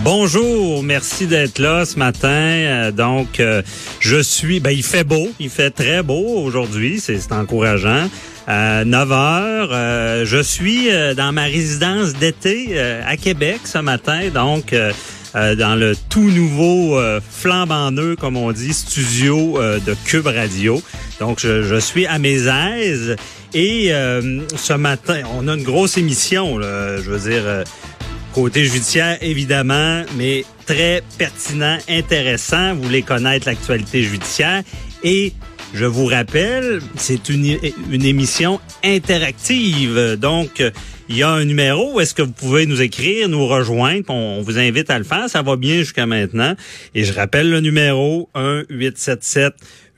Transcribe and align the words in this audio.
Bonjour, 0.00 0.82
merci 0.82 1.26
d'être 1.26 1.60
là 1.60 1.84
ce 1.84 1.96
matin. 1.96 2.28
Euh, 2.28 2.90
donc, 2.90 3.38
euh, 3.38 3.62
je 4.00 4.20
suis, 4.20 4.58
ben 4.58 4.70
il 4.70 4.82
fait 4.82 5.04
beau, 5.04 5.28
il 5.38 5.48
fait 5.48 5.70
très 5.70 6.02
beau 6.02 6.40
aujourd'hui, 6.42 6.98
c'est 6.98 7.30
encourageant. 7.30 8.08
Euh, 8.48 8.84
9 8.84 9.12
heures, 9.12 9.68
euh, 9.70 10.24
je 10.24 10.42
suis 10.42 10.88
dans 11.16 11.32
ma 11.32 11.44
résidence 11.44 12.14
d'été 12.14 12.80
à 12.80 13.16
Québec 13.16 13.60
ce 13.64 13.78
matin, 13.78 14.30
donc 14.34 14.74
dans 15.34 15.78
le 15.78 15.94
tout 16.08 16.30
nouveau 16.30 17.00
flambant 17.30 17.90
neuf, 17.92 18.16
comme 18.16 18.36
on 18.36 18.50
dit, 18.50 18.74
studio 18.74 19.58
de 19.86 19.94
Cube 20.04 20.26
Radio. 20.26 20.82
Donc, 21.20 21.38
je, 21.40 21.78
suis 21.78 22.06
à 22.06 22.18
mes 22.18 22.48
aises 22.48 23.16
et 23.54 23.92
ce 23.92 24.72
matin, 24.72 25.22
on 25.38 25.46
a 25.46 25.54
une 25.54 25.62
grosse 25.62 25.96
émission, 25.96 26.60
je 26.60 27.10
veux 27.10 27.30
dire. 27.30 27.64
Côté 28.34 28.64
judiciaire, 28.64 29.18
évidemment, 29.20 30.04
mais 30.16 30.44
très 30.64 31.02
pertinent, 31.18 31.76
intéressant. 31.88 32.74
Vous 32.74 32.84
voulez 32.84 33.02
connaître 33.02 33.46
l'actualité 33.46 34.02
judiciaire. 34.02 34.62
Et 35.04 35.34
je 35.74 35.84
vous 35.84 36.06
rappelle, 36.06 36.80
c'est 36.96 37.28
une, 37.28 37.58
une 37.90 38.04
émission 38.04 38.58
interactive. 38.82 40.16
Donc, 40.18 40.62
il 41.10 41.18
y 41.18 41.22
a 41.22 41.30
un 41.30 41.44
numéro 41.44 41.94
où 41.94 42.00
est-ce 42.00 42.14
que 42.14 42.22
vous 42.22 42.32
pouvez 42.32 42.64
nous 42.64 42.80
écrire, 42.80 43.28
nous 43.28 43.46
rejoindre. 43.46 44.08
On, 44.08 44.40
vous 44.40 44.58
invite 44.58 44.88
à 44.88 44.98
le 44.98 45.04
faire. 45.04 45.28
Ça 45.28 45.42
va 45.42 45.56
bien 45.56 45.76
jusqu'à 45.76 46.06
maintenant. 46.06 46.54
Et 46.94 47.04
je 47.04 47.12
rappelle 47.12 47.50
le 47.50 47.60
numéro 47.60 48.30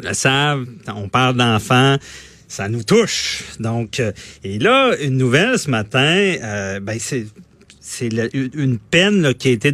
le 0.01 0.13
savent, 0.13 0.65
on 0.87 1.09
parle 1.09 1.35
d'enfants, 1.35 1.97
ça 2.47 2.69
nous 2.69 2.83
touche. 2.83 3.43
Donc, 3.59 3.99
euh, 3.99 4.11
et 4.43 4.59
là, 4.59 4.95
une 5.01 5.17
nouvelle 5.17 5.57
ce 5.57 5.69
matin, 5.69 6.35
euh, 6.41 6.79
ben 6.79 6.97
c'est 6.99 7.25
c'est 7.79 8.09
une 8.33 8.79
peine 8.79 9.21
là, 9.21 9.33
qui 9.33 9.47
a 9.47 9.51
été 9.51 9.73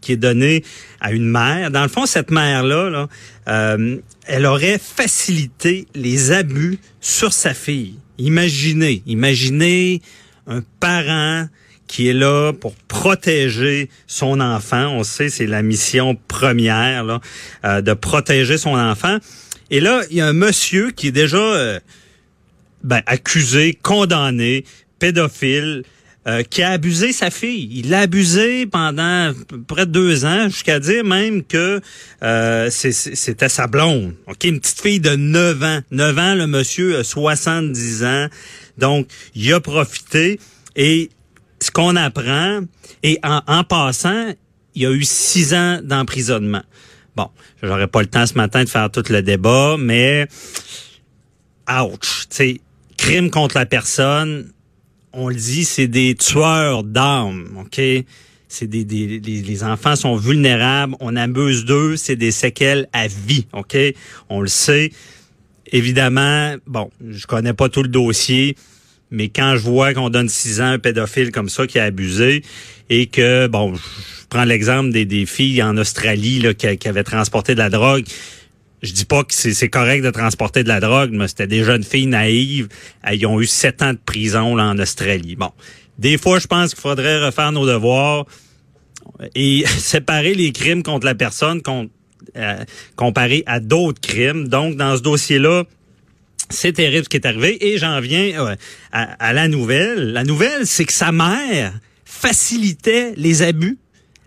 qui, 0.00 0.12
est 0.12 0.16
donnée 0.16 0.62
à 1.00 1.10
une 1.10 1.28
mère. 1.28 1.72
Dans 1.72 1.82
le 1.82 1.88
fond, 1.88 2.06
cette 2.06 2.30
mère-là, 2.30 2.90
là, 2.90 3.08
euh, 3.48 3.96
elle 4.26 4.46
aurait 4.46 4.78
facilité 4.78 5.88
les 5.96 6.30
abus 6.30 6.78
sur 7.00 7.32
sa 7.32 7.52
fille. 7.52 7.96
Imaginez, 8.18 9.02
imaginez 9.04 10.00
un 10.46 10.62
parent 10.78 11.48
qui 11.90 12.08
est 12.08 12.12
là 12.12 12.52
pour 12.52 12.76
protéger 12.86 13.90
son 14.06 14.38
enfant. 14.38 14.90
On 14.90 15.02
sait, 15.02 15.28
c'est 15.28 15.48
la 15.48 15.60
mission 15.60 16.16
première, 16.28 17.02
là, 17.02 17.20
euh, 17.64 17.80
de 17.80 17.94
protéger 17.94 18.58
son 18.58 18.76
enfant. 18.78 19.18
Et 19.72 19.80
là, 19.80 20.02
il 20.08 20.18
y 20.18 20.20
a 20.20 20.28
un 20.28 20.32
monsieur 20.32 20.92
qui 20.92 21.08
est 21.08 21.12
déjà 21.12 21.38
euh, 21.38 21.80
ben, 22.84 23.02
accusé, 23.06 23.76
condamné, 23.82 24.64
pédophile, 25.00 25.82
euh, 26.28 26.44
qui 26.44 26.62
a 26.62 26.70
abusé 26.70 27.12
sa 27.12 27.28
fille. 27.28 27.68
Il 27.72 27.90
l'a 27.90 28.00
abusé 28.00 28.66
pendant 28.66 29.32
près 29.66 29.84
de 29.84 29.90
deux 29.90 30.24
ans, 30.24 30.44
jusqu'à 30.48 30.78
dire 30.78 31.02
même 31.02 31.42
que 31.42 31.80
euh, 32.22 32.70
c'était 32.70 33.48
sa 33.48 33.66
blonde. 33.66 34.14
Ok, 34.28 34.44
Une 34.44 34.60
petite 34.60 34.80
fille 34.80 35.00
de 35.00 35.16
9 35.16 35.62
ans. 35.64 35.80
9 35.90 36.18
ans, 36.18 36.34
le 36.36 36.46
monsieur 36.46 36.98
a 36.98 37.04
70 37.04 38.04
ans. 38.04 38.28
Donc, 38.78 39.08
il 39.34 39.52
a 39.52 39.58
profité. 39.58 40.38
Et 40.76 41.10
ce 41.62 41.70
qu'on 41.70 41.96
apprend, 41.96 42.60
et 43.02 43.18
en, 43.22 43.64
passant, 43.64 44.32
il 44.74 44.82
y 44.82 44.86
a 44.86 44.90
eu 44.92 45.04
six 45.04 45.52
ans 45.54 45.80
d'emprisonnement. 45.82 46.62
Bon, 47.16 47.28
j'aurais 47.62 47.88
pas 47.88 48.00
le 48.00 48.06
temps 48.08 48.26
ce 48.26 48.34
matin 48.34 48.64
de 48.64 48.68
faire 48.68 48.90
tout 48.90 49.02
le 49.10 49.22
débat, 49.22 49.76
mais 49.78 50.26
ouch, 51.68 52.26
tu 52.34 52.60
crime 52.96 53.30
contre 53.30 53.56
la 53.56 53.66
personne, 53.66 54.52
on 55.12 55.28
le 55.28 55.34
dit, 55.34 55.64
c'est 55.64 55.88
des 55.88 56.14
tueurs 56.14 56.84
d'âmes, 56.84 57.48
OK? 57.60 57.80
C'est 58.48 58.66
des, 58.66 58.84
des, 58.84 59.20
des- 59.20 59.42
les 59.42 59.64
enfants 59.64 59.96
sont 59.96 60.16
vulnérables, 60.16 60.94
on 61.00 61.14
abuse 61.16 61.64
d'eux, 61.64 61.96
c'est 61.96 62.16
des 62.16 62.30
séquelles 62.32 62.88
à 62.92 63.06
vie, 63.06 63.46
OK? 63.52 63.76
On 64.28 64.40
le 64.40 64.48
sait. 64.48 64.92
Évidemment, 65.72 66.56
bon, 66.66 66.90
je 67.08 67.26
connais 67.26 67.52
pas 67.54 67.68
tout 67.68 67.82
le 67.82 67.88
dossier, 67.88 68.56
mais 69.10 69.28
quand 69.28 69.56
je 69.56 69.62
vois 69.62 69.94
qu'on 69.94 70.10
donne 70.10 70.28
six 70.28 70.60
ans 70.60 70.64
à 70.64 70.68
un 70.68 70.78
pédophile 70.78 71.32
comme 71.32 71.48
ça 71.48 71.66
qui 71.66 71.78
a 71.78 71.84
abusé 71.84 72.42
et 72.88 73.06
que, 73.06 73.46
bon, 73.46 73.74
je 73.74 73.80
prends 74.28 74.44
l'exemple 74.44 74.90
des, 74.90 75.26
filles 75.26 75.62
en 75.62 75.76
Australie 75.76 76.40
là, 76.40 76.54
qui, 76.54 76.88
avaient 76.88 77.04
transporté 77.04 77.54
de 77.54 77.58
la 77.58 77.70
drogue, 77.70 78.04
je 78.82 78.92
dis 78.92 79.04
pas 79.04 79.24
que 79.24 79.34
c'est 79.34 79.52
c'est 79.52 79.68
correct 79.68 80.02
de 80.02 80.10
transporter 80.10 80.62
de 80.62 80.68
la 80.68 80.80
drogue, 80.80 81.10
mais 81.12 81.28
c'était 81.28 81.46
des 81.46 81.64
jeunes 81.64 81.84
filles 81.84 82.06
naïves. 82.06 82.68
Elles 83.02 83.26
ont 83.26 83.40
eu 83.40 83.46
sept 83.46 83.82
ans 83.82 83.92
de 83.92 83.98
prison 83.98 84.56
là, 84.56 84.64
en 84.64 84.78
Australie. 84.78 85.36
Bon, 85.36 85.50
des 85.98 86.16
fois, 86.16 86.38
je 86.38 86.46
pense 86.46 86.72
qu'il 86.72 86.80
faudrait 86.80 87.24
refaire 87.24 87.52
nos 87.52 87.66
devoirs 87.66 88.24
et 89.34 89.64
séparer 89.78 90.34
les 90.34 90.52
crimes 90.52 90.82
contre 90.82 91.04
la 91.04 91.14
personne 91.14 91.60
contre, 91.60 91.90
euh, 92.36 92.64
comparé 92.96 93.42
à 93.46 93.60
d'autres 93.60 94.00
crimes. 94.00 94.48
Donc, 94.48 94.76
dans 94.76 94.96
ce 94.96 95.02
dossier-là, 95.02 95.64
c'est 96.48 96.72
terrible 96.72 97.04
ce 97.04 97.08
qui 97.08 97.16
est 97.16 97.26
arrivé. 97.26 97.66
Et 97.66 97.78
j'en 97.78 98.00
viens 98.00 98.46
euh, 98.46 98.56
à, 98.92 99.32
la 99.32 99.48
nouvelle. 99.48 100.12
La 100.12 100.24
nouvelle, 100.24 100.66
c'est 100.66 100.84
que 100.84 100.92
sa 100.92 101.12
mère 101.12 101.72
facilitait 102.04 103.12
les 103.16 103.42
abus. 103.42 103.78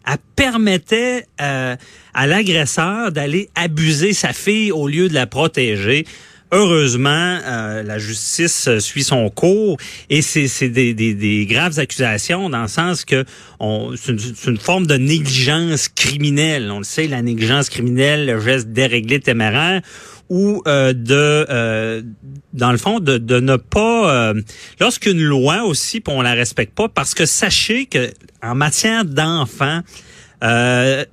Elle 0.06 0.18
permettait 0.36 1.25
euh, 1.42 1.75
à 2.13 2.27
l'agresseur 2.27 3.12
d'aller 3.12 3.50
abuser 3.56 4.13
sa 4.13 4.33
fille 4.33 4.71
au 4.71 4.88
lieu 4.88 5.07
de 5.07 5.13
la 5.13 5.27
protéger. 5.27 6.06
Heureusement, 6.51 7.39
euh, 7.44 7.81
la 7.81 7.98
justice 7.98 8.69
suit 8.77 9.04
son 9.04 9.27
cours 9.31 9.77
et 10.12 10.21
c'est 10.21 10.69
des, 10.69 10.94
des, 10.94 11.16
des 11.16 11.48
graves 11.48 11.80
accusations 11.80 12.48
dans 12.50 12.62
le 12.62 12.68
sens 12.68 13.06
que 13.06 13.25
c'est 13.95 14.12
une, 14.12 14.19
une 14.48 14.59
forme 14.59 14.86
de 14.86 14.95
négligence 14.95 15.88
criminelle. 15.88 16.69
On 16.69 16.77
le 16.77 16.83
sait, 16.83 17.07
la 17.07 17.24
négligence 17.24 17.69
criminelle, 17.69 18.27
le 18.27 18.39
geste 18.39 18.68
déréglé 18.68 19.19
téméraire 19.19 19.81
ou 20.33 20.63
euh, 20.68 20.94
de 20.94 21.45
euh, 21.47 22.01
dans 22.53 22.71
le 22.71 22.80
fond 22.80 23.00
de, 23.00 23.39
ne 23.39 23.56
pas 23.56 24.31
euh, 24.31 24.41
lorsqu'une 24.80 25.21
loi 25.21 25.63
aussi 25.63 26.01
on 26.07 26.24
la 26.24 26.33
respecte 26.33 26.74
pas 26.74 26.89
parce 26.89 27.13
que 27.13 27.27
sachez 27.27 27.85
que 27.85 28.09
en 28.41 28.56
matière 28.56 29.06
d'enfants 29.06 29.81
euh, 30.44 31.06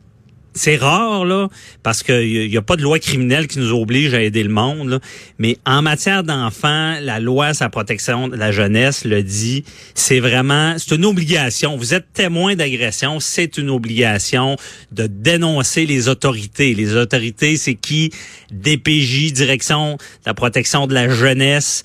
c'est 0.60 0.76
rare 0.76 1.24
là 1.24 1.48
parce 1.82 2.02
qu'il 2.02 2.48
n'y 2.48 2.56
a, 2.56 2.62
pas 2.62 2.76
de 2.76 2.82
loi 2.82 2.98
criminelle 2.98 3.46
qui 3.46 3.58
nous 3.58 3.72
oblige 3.72 4.12
à 4.12 4.20
aider 4.20 4.42
le 4.42 4.50
monde. 4.50 5.00
Mais 5.38 5.56
en 5.64 5.80
matière 5.80 6.22
d'enfants, 6.22 6.98
la 7.00 7.18
loi 7.18 7.52
la 7.60 7.68
protection 7.70 8.28
de 8.28 8.36
la 8.36 8.52
jeunesse 8.52 9.04
le 9.04 9.22
dit. 9.22 9.64
C'est 9.94 10.20
vraiment, 10.20 10.74
c'est 10.78 10.94
une 10.94 11.06
obligation. 11.06 11.76
Vous 11.76 11.94
êtes 11.94 12.12
témoin 12.12 12.56
d'agression, 12.56 13.20
c'est 13.20 13.56
une 13.56 13.70
obligation 13.70 14.56
de 14.92 15.06
dénoncer 15.06 15.86
les 15.86 16.08
autorités. 16.08 16.74
Les 16.74 16.94
autorités, 16.94 17.56
c'est 17.56 17.74
qui? 17.74 18.10
DPJ, 18.52 19.32
direction 19.32 19.94
de 19.94 19.98
la 20.26 20.34
protection 20.34 20.86
de 20.86 20.94
la 20.94 21.08
jeunesse 21.08 21.84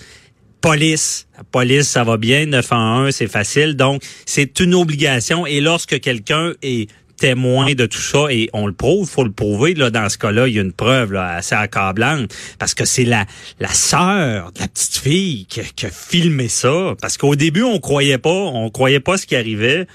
police. 0.60 1.28
La 1.38 1.44
police, 1.44 1.88
ça 1.88 2.04
va 2.04 2.18
bien. 2.18 2.48
911, 2.48 3.14
c'est 3.14 3.28
facile. 3.28 3.76
Donc, 3.76 4.02
c'est 4.26 4.60
une 4.60 4.74
obligation. 4.74 5.46
Et 5.46 5.62
lorsque 5.62 6.00
quelqu'un 6.00 6.54
est 6.62 6.90
témoin 7.18 7.74
de 7.74 7.86
tout 7.86 8.02
ça 8.02 8.28
et 8.30 8.50
on 8.54 8.68
le 8.68 8.74
prouve, 8.74 9.08
faut 9.08 9.24
le 9.24 9.32
prouver 9.32 9.74
là 9.74 9.90
dans 9.90 10.10
ce 10.10 10.18
cas-là, 10.18 10.48
il 10.48 10.56
y 10.56 10.60
a 10.60 10.62
une 10.62 10.74
preuve 10.74 11.14
là, 11.14 11.36
assez 11.36 11.56
accablante 11.56 12.34
parce 12.60 12.74
que 12.74 12.86
c'est 12.86 13.06
la 13.06 13.26
la 13.60 13.70
sœur 13.70 14.52
de 14.52 14.60
la 14.60 14.68
petite 14.68 14.98
fille 14.98 15.46
qui, 15.46 15.62
qui 15.76 15.86
a 15.86 15.90
filmé 15.90 16.48
ça 16.48 16.96
parce 17.02 17.18
qu'au 17.18 17.36
début 17.36 17.64
on 17.64 17.80
croyait 17.80 18.18
pas, 18.18 18.30
on 18.30 18.70
croyait 18.70 19.00
pas 19.00 19.18
ce 19.18 19.26
qui 19.26 19.36
arrivait. 19.36 19.88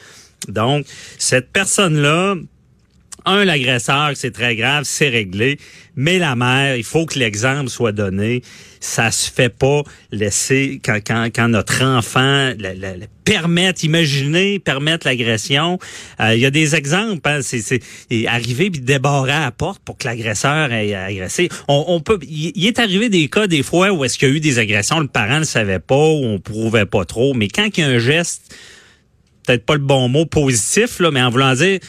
Donc 0.49 0.87
cette 1.19 1.51
personne 1.53 1.97
là 1.97 2.35
un, 3.25 3.45
l'agresseur, 3.45 4.13
c'est 4.15 4.31
très 4.31 4.57
grave, 4.57 4.85
c'est 4.85 5.09
réglé. 5.09 5.59
Mais 5.97 6.19
la 6.19 6.37
mère, 6.37 6.77
il 6.77 6.85
faut 6.85 7.07
que 7.07 7.19
l'exemple 7.19 7.69
soit 7.69 7.93
donné. 7.93 8.43
Ça 8.81 9.11
se 9.11 9.31
fait 9.31 9.51
pas 9.51 9.83
laisser 10.11 10.81
quand, 10.83 11.01
quand, 11.07 11.29
quand 11.35 11.49
notre 11.49 11.85
enfant 11.85 12.53
la, 12.59 12.75
la, 12.75 12.97
la 12.97 13.07
permettre, 13.25 13.85
imaginer, 13.85 14.59
permettre 14.59 15.07
l'agression. 15.07 15.79
Euh, 16.21 16.35
Il 16.35 16.41
y 16.41 16.47
a 16.47 16.51
des 16.51 16.75
exemples. 16.75 17.29
Hein, 17.29 17.41
c'est, 17.43 17.81
arriver 18.27 18.71
puis 18.71 18.81
débarrer 18.81 19.33
à 19.33 19.41
la 19.41 19.51
porte 19.51 19.83
pour 19.85 19.99
que 19.99 20.07
l'agresseur 20.07 20.73
ait 20.73 20.95
agressé. 20.95 21.49
On, 21.69 21.85
on 21.89 22.01
peut. 22.01 22.19
Il 22.23 22.53
il 22.55 22.67
est 22.67 22.79
arrivé 22.79 23.09
des 23.09 23.29
cas 23.29 23.47
des 23.47 23.63
fois 23.63 23.91
où 23.93 24.05
est-ce 24.05 24.19
qu'il 24.19 24.29
y 24.29 24.33
a 24.33 24.35
eu 24.35 24.41
des 24.41 24.59
agressions, 24.59 25.01
le 25.01 25.09
parent 25.09 25.41
ne 25.41 25.45
savait 25.45 25.79
pas 25.79 25.95
ou 25.95 26.25
on 26.25 26.39
prouvait 26.39 26.87
pas 26.87 27.05
trop. 27.05 27.35
Mais 27.35 27.49
quand 27.49 27.69
il 27.77 27.81
y 27.81 27.85
a 27.85 27.89
un 27.89 27.99
geste, 27.99 28.55
peut-être 29.47 29.67
pas 29.67 29.75
le 29.75 29.81
bon 29.81 30.09
mot 30.09 30.27
positif 30.27 31.01
là, 31.01 31.11
mais 31.11 31.23
en 31.23 31.31
voulant 31.31 31.55
dire 31.55 31.81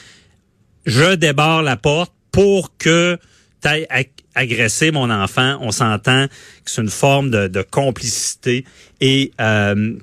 je 0.85 1.15
débarre 1.15 1.63
la 1.63 1.77
porte 1.77 2.13
pour 2.31 2.77
que 2.77 3.17
tu 3.61 3.67
ailles 3.67 3.87
agresser 4.35 4.91
mon 4.91 5.09
enfant. 5.09 5.57
On 5.61 5.71
s'entend 5.71 6.27
que 6.27 6.71
c'est 6.71 6.81
une 6.81 6.89
forme 6.89 7.29
de, 7.29 7.61
complicité. 7.61 8.65
Et 8.99 9.31
euh, 9.39 9.93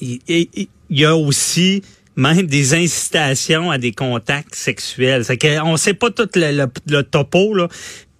il 0.00 0.20
il 0.90 1.00
y 1.00 1.04
a 1.04 1.16
aussi 1.16 1.82
même 2.16 2.46
des 2.46 2.74
incitations 2.74 3.70
à 3.70 3.78
des 3.78 3.92
contacts 3.92 4.54
sexuels. 4.54 5.24
C'est 5.24 5.38
qu'on 5.38 5.76
sait 5.76 5.94
pas 5.94 6.10
tout 6.10 6.28
le, 6.34 7.02
topo, 7.02 7.54
là. 7.54 7.68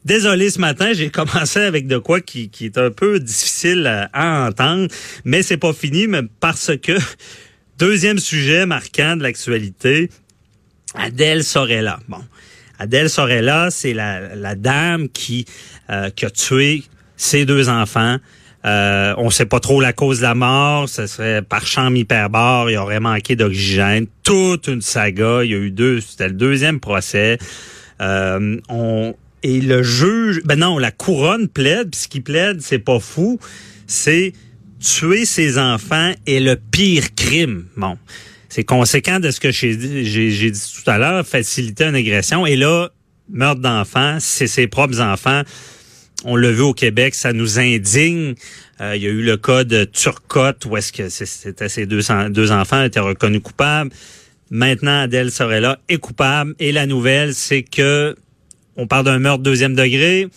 Désolé 0.05 0.51
ce 0.51 0.59
matin, 0.59 0.93
j'ai 0.93 1.11
commencé 1.11 1.61
avec 1.61 1.87
de 1.87 1.99
quoi 1.99 2.21
qui, 2.21 2.51
est 2.61 2.79
un 2.79 2.91
peu 2.91 3.21
difficile 3.21 3.87
à, 3.87 4.11
à 4.13 4.49
entendre, 4.49 4.89
mais 5.25 5.43
c'est 5.43 5.57
pas 5.57 5.73
fini, 5.73 6.07
mais 6.07 6.23
parce 6.41 6.73
que 6.83 6.93
deuxième 7.79 8.19
sujet 8.19 8.67
marquant 8.67 9.17
de 9.17 9.23
l'actualité, 9.23 10.11
Adèle 10.95 11.45
Sorella. 11.45 11.99
Bon, 12.09 12.23
Adèle 12.79 13.11
Sorella, 13.11 13.69
c'est 13.71 13.95
la, 13.95 14.55
dame 14.55 15.09
qui, 15.09 15.45
euh, 15.91 16.11
qui 16.11 16.25
a 16.25 16.31
tué 16.31 16.85
ses 17.17 17.45
deux 17.45 17.69
enfants. 17.69 18.19
Euh, 18.65 19.15
on 19.19 19.29
sait 19.29 19.45
pas 19.45 19.61
trop 19.61 19.81
la 19.81 19.93
cause 19.93 20.19
de 20.19 20.23
la 20.23 20.35
mort. 20.35 20.89
Ce 20.89 21.07
serait 21.07 21.43
par 21.43 21.67
chambre 21.67 21.97
hyperbare. 21.97 22.71
Il 22.71 22.77
aurait 22.79 23.01
manqué 23.01 23.37
d'oxygène. 23.37 24.07
Toute 24.23 24.69
une 24.69 24.81
saga. 24.81 25.45
Il 25.45 25.51
y 25.51 25.55
a 25.55 25.59
eu 25.59 25.71
deux. 25.71 26.01
C'était 26.01 26.29
le 26.29 26.35
deuxième 26.35 26.81
procès. 26.81 27.39
Euh, 28.01 28.57
et 29.43 29.61
le 29.61 29.83
juge. 29.83 30.41
Ben 30.45 30.59
non, 30.59 30.79
la 30.79 30.91
couronne 30.91 31.49
plaide. 31.49 31.91
Puis 31.91 32.01
ce 32.01 32.09
qui 32.09 32.21
plaide, 32.21 32.63
c'est 32.63 32.79
pas 32.79 33.01
fou. 33.01 33.39
C'est 33.87 34.33
tuer 34.81 35.25
ses 35.25 35.59
enfants 35.59 36.13
est 36.27 36.41
le 36.41 36.57
pire 36.57 37.15
crime. 37.15 37.67
Bon, 37.77 37.99
c'est 38.55 38.63
conséquent 38.63 39.19
de 39.19 39.33
ce 39.33 39.41
que 39.41 39.51
j'ai 39.51 39.75
dit, 39.75 40.53
tout 40.53 40.89
à 40.89 40.97
l'heure, 40.97 41.27
faciliter 41.27 41.87
une 41.87 41.97
agression. 41.97 42.47
Et 42.47 42.55
là, 42.55 42.89
meurtre 43.29 43.61
d'enfants, 43.61 44.19
c'est 44.21 44.47
ses 44.47 44.69
propres 44.69 45.01
enfants. 45.01 45.43
On 46.25 46.37
l'a 46.37 46.53
vu 46.53 46.61
au 46.61 46.73
Québec, 46.73 47.17
ça 47.17 47.33
nous 47.33 47.59
indigne. 47.59 48.37
Euh, 48.81 48.95
il 48.95 49.03
y 49.03 49.07
a 49.09 49.11
eu 49.11 49.23
le 49.23 49.37
cas 49.39 49.65
de 49.65 49.83
Turcotte, 49.83 50.67
où 50.67 50.77
est-ce 50.77 50.93
que 50.93 51.09
c'était 51.09 51.69
ses 51.69 51.87
deux, 51.87 52.03
deux 52.31 52.53
enfants 52.53 52.85
étaient 52.85 53.01
reconnus 53.01 53.43
coupables. 53.43 53.91
Maintenant, 54.51 55.01
Adèle 55.01 55.33
Sorella 55.33 55.81
est 55.89 55.99
coupable. 55.99 56.55
Et 56.61 56.71
la 56.71 56.87
nouvelle, 56.87 57.35
c'est 57.35 57.65
que 57.65 58.15
on 58.77 58.87
parle 58.87 59.07
d'un 59.07 59.19
meurtre 59.19 59.43
deuxième 59.43 59.75
degré. 59.75 60.29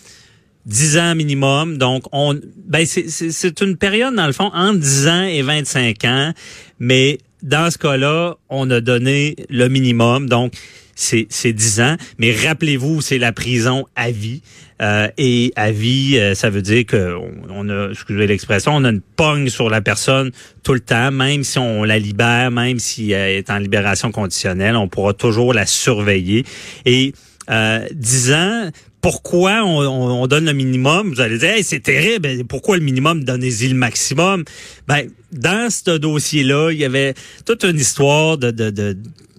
10 0.66 0.98
ans 0.98 1.16
minimum. 1.16 1.78
Donc, 1.78 2.04
on, 2.12 2.36
ben, 2.66 2.84
c'est 2.86 3.62
une 3.62 3.78
période, 3.78 4.16
dans 4.16 4.26
le 4.26 4.34
fond, 4.34 4.50
entre 4.56 4.80
10 4.80 5.08
ans 5.08 5.24
et 5.24 5.44
25 5.44 6.04
ans. 6.06 6.34
Mais 6.80 7.20
dans 7.48 7.72
ce 7.72 7.78
cas-là, 7.78 8.36
on 8.50 8.70
a 8.70 8.82
donné 8.82 9.36
le 9.50 9.70
minimum. 9.70 10.28
Donc, 10.28 10.54
c'est 10.96 11.28
c'est 11.30 11.54
10 11.54 11.82
ans. 11.82 11.96
Mais 12.18 12.36
rappelez-vous, 12.36 13.02
c'est 13.02 13.20
la 13.20 13.32
prison 13.32 13.86
à 13.96 14.12
vie. 14.12 14.42
Euh, 14.82 15.08
et 15.18 15.54
à 15.56 15.72
vie, 15.72 16.18
euh, 16.18 16.36
ça 16.36 16.50
veut 16.50 16.62
dire 16.62 16.86
que 16.86 17.16
on, 17.16 17.32
on 17.50 17.70
a, 17.70 17.90
excusez 17.92 18.28
l'expression, 18.28 18.76
on 18.76 18.84
a 18.84 18.90
une 18.90 19.02
pogne 19.02 19.50
sur 19.50 19.70
la 19.70 19.82
personne 19.82 20.32
tout 20.64 20.74
le 20.74 20.82
temps, 20.82 21.10
même 21.12 21.44
si 21.44 21.58
on 21.58 21.84
la 21.84 21.98
libère, 21.98 22.52
même 22.52 22.78
si 22.78 23.12
elle 23.12 23.38
est 23.38 23.50
en 23.50 23.58
libération 23.58 24.12
conditionnelle, 24.12 24.76
on 24.76 24.88
pourra 24.88 25.14
toujours 25.14 25.54
la 25.54 25.66
surveiller. 25.66 26.46
Et 26.86 27.14
euh, 27.50 27.88
10 27.92 28.34
ans, 28.34 28.70
pourquoi 29.12 29.64
on, 29.64 29.80
on- 29.88 30.22
on 30.24 30.28
donne 30.28 30.44
le 30.44 30.52
minimum? 30.52 31.14
Vous 31.14 31.22
allez 31.22 31.38
dire, 31.38 31.52
Hey, 31.52 31.64
c'est 31.64 31.80
terrible, 31.80 32.44
pourquoi 32.44 32.76
le 32.76 32.84
minimum? 32.84 33.24
Donnez-y 33.24 33.70
le 33.70 33.76
maximum? 33.76 34.44
Ben, 34.86 35.08
dans 35.32 35.70
ce 35.70 35.98
dossier-là, 35.98 36.72
il 36.72 36.78
y 36.80 36.84
avait 36.84 37.14
toute 37.46 37.64
une 37.64 37.78
histoire 37.78 38.38
de, 38.38 38.52
de, 38.52 38.70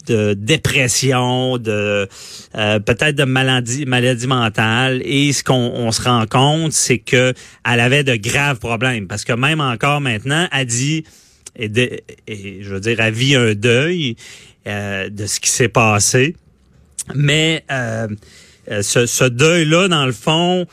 de, 0.06 0.32
dépression, 0.32 1.58
de 1.58 2.08
euh, 2.54 2.78
peut-être 2.80 3.14
de 3.16 3.24
maladie, 3.24 3.84
maladie 3.84 4.26
mentale. 4.26 5.02
Et 5.04 5.34
ce 5.34 5.44
qu'on 5.44 5.54
on 5.74 5.92
se 5.92 6.00
rend 6.00 6.24
compte, 6.26 6.72
c'est 6.72 6.96
que 6.98 7.34
elle 7.70 7.80
avait 7.80 8.04
de 8.04 8.16
graves 8.16 8.58
problèmes. 8.60 9.06
Parce 9.06 9.26
que 9.26 9.34
même 9.34 9.60
encore 9.60 10.00
maintenant, 10.00 10.48
elle 10.50 10.64
dit, 10.64 11.04
et 11.58 12.58
je 12.62 12.70
veux 12.72 12.80
dire, 12.80 12.98
elle 13.00 13.12
vit 13.12 13.36
un 13.36 13.52
deuil 13.54 14.16
euh, 14.66 15.10
de 15.10 15.26
ce 15.26 15.38
qui 15.40 15.50
s'est 15.50 15.68
passé. 15.68 16.36
Mais 17.14 17.64
euh, 17.70 18.08
euh, 18.70 18.82
ce, 18.82 19.24
deuil-là, 19.28 19.88
dans 19.88 20.06
le 20.06 20.12
fond, 20.12 20.66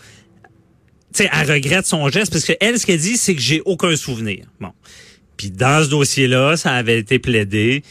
sais, 1.14 1.30
elle 1.32 1.52
regrette 1.52 1.86
son 1.86 2.10
geste 2.10 2.32
parce 2.32 2.46
que 2.46 2.54
elle, 2.60 2.80
ce 2.80 2.86
qu'elle 2.86 3.00
dit, 3.00 3.18
c'est 3.18 3.36
que 3.36 3.42
j'ai 3.42 3.62
aucun 3.66 3.96
souvenir. 3.96 4.46
Bon. 4.60 4.72
Puis 5.38 5.52
dans 5.52 5.84
ce 5.84 5.90
dossier-là, 5.90 6.58
ça 6.58 6.74
avait 6.74 7.00
été 7.00 7.20
plaidé. 7.20 7.84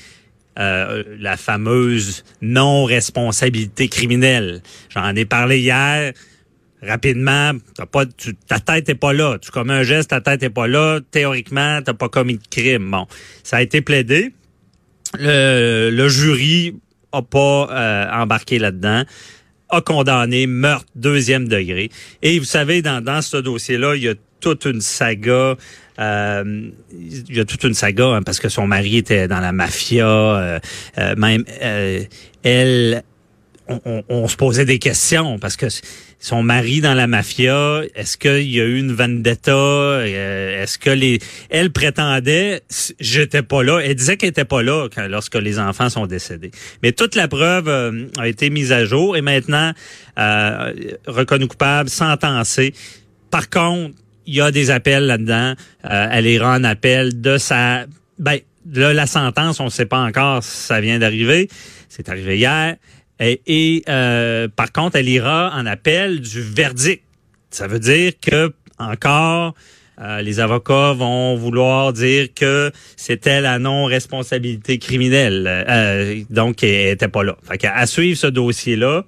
euh, 0.58 1.02
la 1.18 1.36
fameuse 1.36 2.24
non-responsabilité 2.40 3.88
criminelle. 3.88 4.62
J'en 4.90 5.14
ai 5.16 5.24
parlé 5.24 5.58
hier. 5.60 6.12
Rapidement, 6.82 7.52
t'as 7.74 7.86
pas, 7.86 8.04
ta 8.46 8.60
tête 8.60 8.88
est 8.88 8.94
pas 8.94 9.12
là. 9.12 9.38
Tu 9.40 9.50
commets 9.50 9.72
un 9.72 9.82
geste, 9.82 10.10
ta 10.10 10.20
tête 10.20 10.42
est 10.42 10.50
pas 10.50 10.66
là. 10.66 11.00
Théoriquement, 11.10 11.80
t'as 11.82 11.94
pas 11.94 12.08
commis 12.08 12.34
de 12.36 12.46
crime. 12.48 12.90
Bon, 12.90 13.06
ça 13.42 13.56
a 13.56 13.62
été 13.62 13.80
plaidé. 13.80 14.32
Le, 15.18 15.90
le 15.90 16.08
jury 16.08 16.76
a 17.12 17.22
pas 17.22 17.68
euh, 17.70 18.10
embarqué 18.12 18.58
là-dedans 18.58 19.04
a 19.70 19.80
condamné 19.80 20.46
meurtre 20.46 20.86
deuxième 20.94 21.48
degré. 21.48 21.90
Et 22.22 22.38
vous 22.38 22.44
savez, 22.44 22.82
dans, 22.82 23.02
dans 23.02 23.22
ce 23.22 23.36
dossier-là, 23.38 23.96
il 23.96 24.02
y 24.02 24.08
a 24.08 24.14
toute 24.40 24.66
une 24.66 24.80
saga. 24.80 25.56
euh, 25.98 26.70
il 26.92 27.34
y 27.36 27.40
a 27.40 27.44
toute 27.44 27.64
une 27.64 27.74
saga 27.74 28.06
hein, 28.08 28.22
parce 28.22 28.40
que 28.40 28.48
son 28.48 28.66
mari 28.66 28.98
était 28.98 29.26
dans 29.28 29.40
la 29.40 29.52
mafia. 29.52 30.06
euh, 30.06 30.58
euh, 30.98 31.14
même 31.16 31.44
euh, 31.62 32.04
elle, 32.42 33.02
on, 33.68 33.80
on- 33.86 34.04
on 34.08 34.28
se 34.28 34.36
posait 34.36 34.66
des 34.66 34.78
questions 34.78 35.38
parce 35.38 35.56
que 35.56 35.66
son 36.24 36.42
mari 36.42 36.80
dans 36.80 36.94
la 36.94 37.06
mafia, 37.06 37.82
est-ce 37.94 38.16
qu'il 38.16 38.50
y 38.50 38.58
a 38.58 38.64
eu 38.64 38.78
une 38.78 38.92
vendetta 38.92 39.52
Euh, 39.52 40.62
Est-ce 40.62 40.78
que 40.78 40.88
les, 40.88 41.18
elle 41.50 41.70
prétendait, 41.70 42.62
j'étais 42.98 43.42
pas 43.42 43.62
là. 43.62 43.80
Elle 43.80 43.94
disait 43.94 44.16
qu'elle 44.16 44.30
était 44.30 44.46
pas 44.46 44.62
là 44.62 44.88
quand, 44.88 45.06
lorsque 45.06 45.34
les 45.34 45.58
enfants 45.58 45.90
sont 45.90 46.06
décédés. 46.06 46.50
Mais 46.82 46.92
toute 46.92 47.14
la 47.14 47.28
preuve 47.28 47.68
euh, 47.68 48.06
a 48.16 48.26
été 48.26 48.48
mise 48.48 48.72
à 48.72 48.86
jour 48.86 49.18
et 49.18 49.20
maintenant 49.20 49.72
euh, 50.18 50.72
coupable, 51.46 51.90
sentencé. 51.90 52.72
Par 53.30 53.50
contre, 53.50 53.94
il 54.26 54.34
y 54.34 54.40
a 54.40 54.50
des 54.50 54.70
appels 54.70 55.04
là-dedans. 55.04 55.52
Euh, 55.84 56.08
elle 56.10 56.26
ira 56.26 56.56
en 56.56 56.64
appel 56.64 57.20
de 57.20 57.36
sa, 57.36 57.84
ben 58.18 58.38
là 58.72 58.94
la 58.94 59.06
sentence, 59.06 59.60
on 59.60 59.66
ne 59.66 59.70
sait 59.70 59.84
pas 59.84 60.00
encore 60.00 60.42
si 60.42 60.56
ça 60.56 60.80
vient 60.80 60.98
d'arriver. 60.98 61.50
C'est 61.90 62.08
arrivé 62.08 62.38
hier. 62.38 62.76
Et, 63.20 63.84
euh, 63.88 64.48
par 64.48 64.72
contre, 64.72 64.96
elle 64.96 65.08
ira 65.08 65.52
en 65.54 65.66
appel 65.66 66.20
du 66.20 66.40
verdict. 66.40 67.02
Ça 67.50 67.66
veut 67.66 67.78
dire 67.78 68.12
que 68.20 68.52
encore 68.78 69.54
euh, 70.00 70.20
les 70.22 70.40
avocats 70.40 70.92
vont 70.92 71.36
vouloir 71.36 71.92
dire 71.92 72.28
que 72.34 72.72
c'était 72.96 73.40
la 73.40 73.60
non-responsabilité 73.60 74.78
criminelle. 74.78 75.46
Euh, 75.46 76.22
donc, 76.30 76.64
elle 76.64 76.88
était 76.88 77.08
pas 77.08 77.22
là. 77.22 77.36
Fait 77.48 77.58
qu'à 77.58 77.74
à 77.76 77.86
suivre 77.86 78.18
ce 78.18 78.26
dossier-là, 78.26 79.04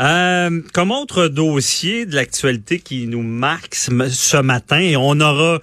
Euh, 0.00 0.62
comme 0.72 0.92
autre 0.92 1.28
dossier 1.28 2.06
de 2.06 2.14
l'actualité 2.14 2.78
qui 2.78 3.06
nous 3.06 3.22
marque 3.22 3.74
ce 3.74 3.90
ce 4.08 4.38
matin, 4.38 4.78
et 4.78 4.96
on 4.96 5.20
aura 5.20 5.60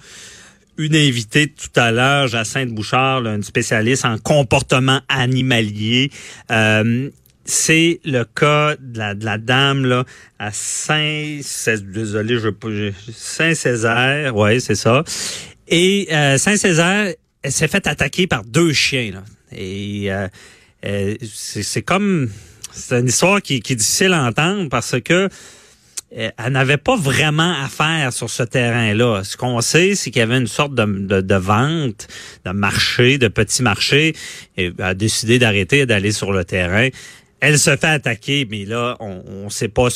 une 0.78 0.94
invitée 0.94 1.48
tout 1.48 1.78
à 1.78 1.90
l'heure, 1.90 2.28
Jacinthe 2.28 2.70
Bouchard, 2.70 3.20
là, 3.20 3.34
une 3.34 3.42
spécialiste 3.42 4.04
en 4.04 4.16
comportement 4.18 5.00
animalier. 5.08 6.10
Euh, 6.50 7.10
c'est 7.48 8.00
le 8.04 8.24
cas 8.24 8.76
de 8.78 9.24
la, 9.24 9.38
dame 9.38 9.86
là 9.86 10.04
à 10.38 10.50
Saint 10.52 11.40
désolé 11.82 12.38
je 12.38 12.92
Saint 13.10 13.54
Césaire 13.54 14.36
ouais 14.36 14.60
c'est 14.60 14.74
ça 14.74 15.02
et 15.66 16.08
euh, 16.12 16.36
Saint 16.36 16.58
Césaire 16.58 17.14
elle 17.40 17.52
s'est 17.52 17.68
fait 17.68 17.86
attaquer 17.86 18.26
par 18.26 18.44
deux 18.44 18.74
chiens 18.74 19.12
là. 19.14 19.24
et 19.50 20.12
euh, 20.12 20.28
euh, 20.84 21.14
c'est 21.22 21.82
comme 21.82 22.28
c'est 22.70 23.00
une 23.00 23.08
histoire 23.08 23.40
qui, 23.40 23.60
qui 23.60 23.72
est 23.72 23.76
difficile 23.76 24.12
à 24.12 24.24
entendre 24.24 24.68
parce 24.68 25.00
que 25.00 25.30
elle 26.10 26.52
n'avait 26.52 26.78
pas 26.78 26.96
vraiment 26.96 27.54
affaire 27.62 28.12
sur 28.12 28.30
ce 28.30 28.42
terrain-là. 28.42 29.24
Ce 29.24 29.36
qu'on 29.36 29.60
sait, 29.60 29.94
c'est 29.94 30.10
qu'il 30.10 30.20
y 30.20 30.22
avait 30.22 30.38
une 30.38 30.46
sorte 30.46 30.74
de, 30.74 31.34
vente, 31.34 32.08
de 32.44 32.50
marché, 32.50 33.18
de 33.18 33.28
petit 33.28 33.62
marché. 33.62 34.14
Et 34.56 34.72
elle 34.78 34.84
a 34.84 34.94
décidé 34.94 35.38
d'arrêter 35.38 35.84
d'aller 35.84 36.12
sur 36.12 36.32
le 36.32 36.44
terrain. 36.44 36.88
Elle 37.40 37.58
se 37.58 37.76
fait 37.76 37.84
attaquer, 37.86 38.46
mais 38.50 38.64
là, 38.64 38.96
on 39.00 39.44
ne 39.44 39.50
sait 39.50 39.68
pas 39.68 39.88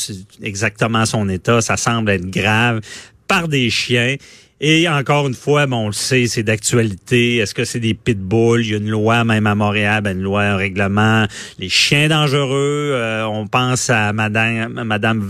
exactement 0.43 1.07
son 1.07 1.29
état. 1.29 1.61
Ça 1.61 1.77
semble 1.77 2.11
être 2.11 2.31
grave 2.31 2.81
par 3.27 3.49
des 3.49 3.71
chiens. 3.71 4.17
Et 4.65 4.89
encore 4.89 5.27
une 5.27 5.35
fois, 5.35 5.67
bon, 5.67 5.79
on 5.79 5.87
le 5.89 5.93
sait, 5.93 6.29
c'est 6.29 6.45
d'actualité. 6.45 7.39
Est-ce 7.39 7.53
que 7.53 7.65
c'est 7.65 7.81
des 7.81 7.95
pitbulls? 7.95 8.65
Il 8.65 8.71
y 8.71 8.75
a 8.75 8.77
une 8.77 8.91
loi, 8.91 9.25
même 9.25 9.49
à 9.49 9.57
Montréal, 9.57 10.03
ben, 10.03 10.17
une 10.17 10.23
loi, 10.23 10.45
un 10.45 10.57
règlement. 10.57 11.27
Les 11.59 11.69
chiens 11.69 12.07
dangereux, 12.07 12.93
euh, 12.95 13.25
on 13.25 13.49
pense 13.49 13.91
à 13.91 14.13
Madame, 14.13 14.79
à 14.79 14.85
Madame 14.85 15.29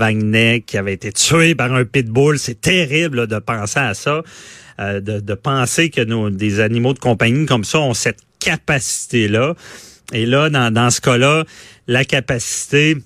qui 0.67 0.77
avait 0.77 0.93
été 0.93 1.13
tuée 1.13 1.55
par 1.55 1.73
un 1.73 1.87
pitbull. 1.87 2.39
C'est 2.39 2.61
terrible 2.61 3.21
là, 3.21 3.27
de 3.27 3.39
penser 3.39 3.81
à 3.81 3.95
ça. 3.95 4.23
Euh, 4.81 5.01
de, 5.01 5.21
de 5.21 5.35
penser 5.35 5.89
que 5.89 6.03
nos, 6.03 6.29
des 6.29 6.61
animaux 6.61 6.93
de 6.93 6.99
compagnie 6.99 7.47
comme 7.47 7.65
ça 7.65 7.81
ont 7.81 7.95
cette 7.95 8.21
capacité-là. 8.39 9.55
Et 10.13 10.27
là, 10.27 10.51
dans, 10.51 10.71
dans 10.71 10.91
ce 10.91 11.01
cas-là, 11.01 11.45
la 11.87 12.05
capacité, 12.05 12.99